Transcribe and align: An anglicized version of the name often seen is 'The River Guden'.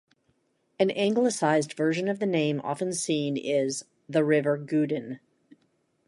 An 0.79 0.89
anglicized 0.89 1.73
version 1.73 2.07
of 2.07 2.17
the 2.17 2.25
name 2.25 2.59
often 2.63 2.91
seen 2.91 3.37
is 3.37 3.85
'The 4.09 4.23
River 4.25 4.57
Guden'. 4.57 5.19